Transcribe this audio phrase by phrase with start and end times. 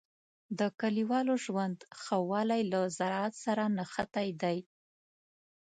[0.59, 4.57] د کلیوالو ژوند ښه والی له زراعت سره نښتی دی.